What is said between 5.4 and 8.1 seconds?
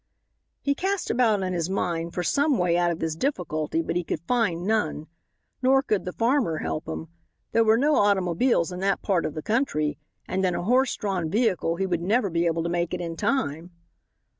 Nor could the farmer help him. There were no